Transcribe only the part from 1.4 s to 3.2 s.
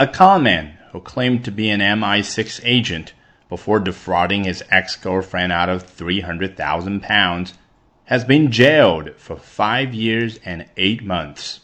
to be an MI6 agent